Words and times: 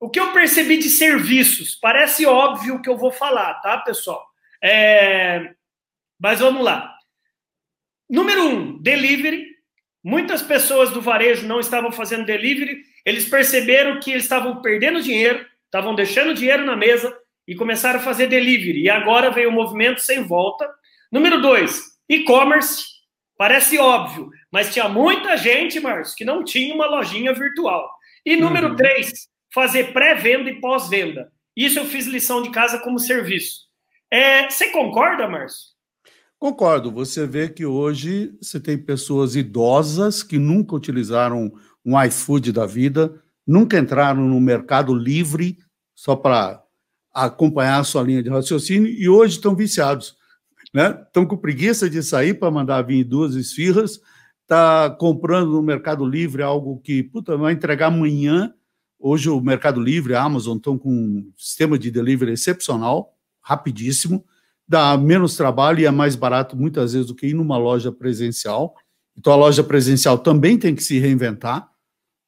o 0.00 0.08
que 0.08 0.20
eu 0.20 0.32
percebi 0.32 0.78
de 0.78 0.88
serviços? 0.88 1.74
Parece 1.74 2.24
óbvio 2.26 2.76
o 2.76 2.82
que 2.82 2.88
eu 2.88 2.96
vou 2.96 3.10
falar, 3.10 3.54
tá, 3.60 3.78
pessoal? 3.78 4.24
É... 4.62 5.52
Mas 6.20 6.40
vamos 6.40 6.64
lá. 6.64 6.94
Número 8.08 8.42
um, 8.42 8.78
delivery. 8.80 9.46
Muitas 10.02 10.40
pessoas 10.40 10.90
do 10.90 11.02
varejo 11.02 11.46
não 11.46 11.60
estavam 11.60 11.92
fazendo 11.92 12.24
delivery, 12.24 12.82
eles 13.04 13.28
perceberam 13.28 13.98
que 14.00 14.10
eles 14.10 14.22
estavam 14.22 14.62
perdendo 14.62 15.02
dinheiro, 15.02 15.44
estavam 15.64 15.94
deixando 15.94 16.34
dinheiro 16.34 16.64
na 16.64 16.76
mesa 16.76 17.14
e 17.46 17.54
começaram 17.54 17.98
a 17.98 18.02
fazer 18.02 18.26
delivery. 18.28 18.82
E 18.82 18.90
agora 18.90 19.30
veio 19.30 19.48
o 19.48 19.52
movimento 19.52 20.00
sem 20.00 20.22
volta. 20.22 20.68
Número 21.10 21.40
dois, 21.40 21.82
e-commerce. 22.08 22.84
Parece 23.36 23.78
óbvio, 23.78 24.30
mas 24.50 24.72
tinha 24.72 24.88
muita 24.88 25.36
gente, 25.36 25.78
Márcio, 25.78 26.16
que 26.16 26.24
não 26.24 26.42
tinha 26.42 26.74
uma 26.74 26.86
lojinha 26.86 27.32
virtual. 27.32 27.88
E 28.26 28.36
número 28.36 28.70
uhum. 28.70 28.76
três, 28.76 29.28
fazer 29.52 29.92
pré-venda 29.92 30.50
e 30.50 30.60
pós-venda. 30.60 31.32
Isso 31.56 31.78
eu 31.78 31.84
fiz 31.84 32.06
lição 32.06 32.42
de 32.42 32.50
casa 32.50 32.78
como 32.78 32.98
serviço. 32.98 33.68
É, 34.10 34.48
você 34.48 34.70
concorda, 34.70 35.28
Márcio? 35.28 35.78
Concordo. 36.38 36.92
Você 36.92 37.26
vê 37.26 37.48
que 37.48 37.66
hoje 37.66 38.32
você 38.40 38.60
tem 38.60 38.78
pessoas 38.78 39.34
idosas 39.34 40.22
que 40.22 40.38
nunca 40.38 40.76
utilizaram 40.76 41.52
um 41.84 42.00
iFood 42.04 42.52
da 42.52 42.64
vida, 42.64 43.20
nunca 43.46 43.78
entraram 43.78 44.22
no 44.22 44.40
Mercado 44.40 44.94
Livre 44.94 45.58
só 45.94 46.14
para 46.14 46.62
acompanhar 47.12 47.80
a 47.80 47.84
sua 47.84 48.02
linha 48.02 48.22
de 48.22 48.30
raciocínio 48.30 48.88
e 48.88 49.08
hoje 49.08 49.34
estão 49.34 49.56
viciados. 49.56 50.16
Né? 50.72 50.96
Estão 51.06 51.26
com 51.26 51.36
preguiça 51.36 51.90
de 51.90 52.02
sair 52.02 52.34
para 52.34 52.50
mandar 52.50 52.82
vir 52.82 53.02
duas 53.02 53.34
esfirras, 53.34 54.00
está 54.42 54.90
comprando 54.90 55.50
no 55.50 55.62
Mercado 55.62 56.04
Livre 56.06 56.42
algo 56.42 56.78
que 56.80 57.02
puta, 57.02 57.36
vai 57.36 57.52
entregar 57.52 57.86
amanhã. 57.86 58.54
Hoje 58.98 59.30
o 59.30 59.40
Mercado 59.40 59.80
Livre, 59.80 60.14
a 60.14 60.22
Amazon 60.22 60.56
estão 60.56 60.76
com 60.76 60.90
um 60.90 61.32
sistema 61.36 61.78
de 61.78 61.88
delivery 61.88 62.32
excepcional, 62.32 63.16
rapidíssimo, 63.40 64.24
dá 64.66 64.96
menos 64.98 65.36
trabalho 65.36 65.80
e 65.80 65.86
é 65.86 65.90
mais 65.90 66.16
barato 66.16 66.56
muitas 66.56 66.92
vezes 66.92 67.06
do 67.06 67.14
que 67.14 67.28
ir 67.28 67.34
numa 67.34 67.56
loja 67.56 67.92
presencial. 67.92 68.74
Então 69.16 69.32
a 69.32 69.36
loja 69.36 69.62
presencial 69.62 70.18
também 70.18 70.58
tem 70.58 70.74
que 70.74 70.82
se 70.82 70.98
reinventar, 70.98 71.70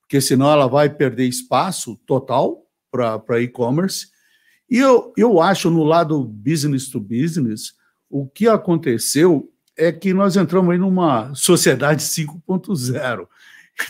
porque 0.01 0.21
senão 0.21 0.49
ela 0.51 0.69
vai 0.69 0.89
perder 0.89 1.27
espaço 1.27 1.97
total 2.07 2.65
para 2.91 3.43
e-commerce. 3.43 4.09
E 4.71 4.79
eu, 4.79 5.13
eu 5.17 5.41
acho 5.41 5.71
no 5.71 5.83
lado 5.83 6.23
business 6.23 6.89
to 6.89 7.01
business, 7.01 7.75
o 8.09 8.29
que 8.29 8.47
aconteceu 8.47 9.53
é 9.77 9.91
que 9.91 10.15
nós 10.15 10.37
entramos 10.37 10.71
aí 10.71 10.79
numa 10.79 11.35
sociedade 11.35 12.03
5.0. 12.05 13.27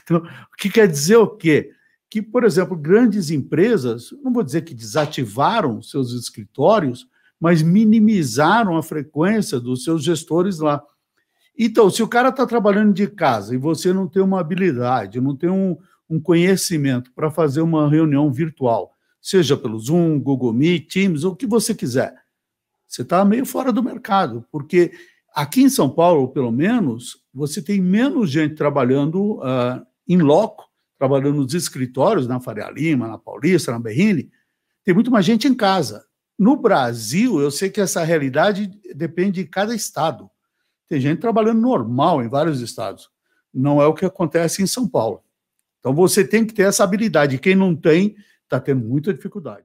Então, 0.02 0.18
o 0.18 0.56
que 0.56 0.70
quer 0.70 0.88
dizer 0.88 1.16
o 1.16 1.26
quê? 1.26 1.72
Que, 2.10 2.20
por 2.20 2.44
exemplo, 2.44 2.76
grandes 2.76 3.30
empresas, 3.30 4.12
não 4.22 4.32
vou 4.32 4.42
dizer 4.42 4.62
que 4.62 4.74
desativaram 4.74 5.80
seus 5.80 6.12
escritórios, 6.12 7.06
mas 7.38 7.62
minimizaram 7.62 8.76
a 8.76 8.82
frequência 8.82 9.58
dos 9.58 9.84
seus 9.84 10.04
gestores 10.04 10.58
lá. 10.58 10.82
Então, 11.58 11.88
se 11.88 12.02
o 12.02 12.08
cara 12.08 12.30
está 12.30 12.46
trabalhando 12.46 12.92
de 12.92 13.06
casa 13.06 13.54
e 13.54 13.58
você 13.58 13.92
não 13.92 14.08
tem 14.08 14.22
uma 14.22 14.40
habilidade, 14.40 15.20
não 15.20 15.36
tem 15.36 15.50
um, 15.50 15.76
um 16.08 16.20
conhecimento 16.20 17.12
para 17.12 17.30
fazer 17.30 17.60
uma 17.60 17.88
reunião 17.88 18.32
virtual, 18.32 18.94
seja 19.20 19.56
pelo 19.56 19.78
Zoom, 19.78 20.18
Google 20.18 20.52
Meet, 20.52 20.90
Teams, 20.90 21.24
ou 21.24 21.32
o 21.32 21.36
que 21.36 21.46
você 21.46 21.74
quiser, 21.74 22.14
você 22.86 23.02
está 23.02 23.24
meio 23.24 23.46
fora 23.46 23.72
do 23.72 23.82
mercado, 23.82 24.44
porque 24.50 24.90
aqui 25.34 25.62
em 25.62 25.68
São 25.68 25.88
Paulo, 25.88 26.28
pelo 26.28 26.50
menos, 26.50 27.22
você 27.32 27.62
tem 27.62 27.80
menos 27.80 28.30
gente 28.30 28.54
trabalhando 28.54 29.34
uh, 29.34 29.86
em 30.08 30.18
loco, 30.18 30.64
trabalhando 31.00 31.36
nos 31.36 31.54
escritórios, 31.54 32.28
na 32.28 32.38
Faria 32.38 32.70
Lima, 32.70 33.08
na 33.08 33.16
Paulista, 33.16 33.72
na 33.72 33.78
Berrine, 33.78 34.30
tem 34.84 34.92
muito 34.92 35.10
mais 35.10 35.24
gente 35.24 35.48
em 35.48 35.54
casa. 35.54 36.04
No 36.38 36.54
Brasil, 36.54 37.40
eu 37.40 37.50
sei 37.50 37.70
que 37.70 37.80
essa 37.80 38.04
realidade 38.04 38.70
depende 38.94 39.42
de 39.42 39.48
cada 39.48 39.74
estado. 39.74 40.30
Tem 40.86 41.00
gente 41.00 41.18
trabalhando 41.18 41.58
normal 41.58 42.22
em 42.22 42.28
vários 42.28 42.60
estados. 42.60 43.08
Não 43.52 43.80
é 43.80 43.86
o 43.86 43.94
que 43.94 44.04
acontece 44.04 44.62
em 44.62 44.66
São 44.66 44.86
Paulo. 44.86 45.24
Então 45.78 45.94
você 45.94 46.22
tem 46.22 46.44
que 46.44 46.52
ter 46.52 46.64
essa 46.64 46.84
habilidade. 46.84 47.38
Quem 47.38 47.54
não 47.54 47.74
tem, 47.74 48.14
está 48.42 48.60
tendo 48.60 48.84
muita 48.84 49.14
dificuldade. 49.14 49.64